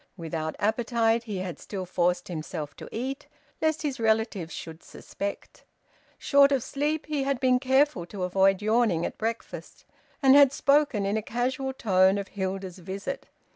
Without 0.17 0.55
appetite, 0.57 1.25
he 1.25 1.37
had 1.37 1.59
still 1.59 1.85
forced 1.85 2.27
himself 2.27 2.75
to 2.75 2.89
eat, 2.91 3.27
lest 3.61 3.83
his 3.83 3.99
relatives 3.99 4.51
should 4.51 4.81
suspect. 4.81 5.63
Short 6.17 6.51
of 6.51 6.63
sleep, 6.63 7.05
he 7.05 7.21
had 7.21 7.39
been 7.39 7.59
careful 7.59 8.07
to 8.07 8.23
avoid 8.23 8.63
yawning 8.63 9.05
at 9.05 9.19
breakfast, 9.19 9.85
and 10.23 10.33
had 10.33 10.51
spoken 10.51 11.05
in 11.05 11.17
a 11.17 11.21
casual 11.21 11.71
tone 11.71 12.17
of 12.17 12.29
Hilda's 12.29 12.79
visit. 12.79 13.27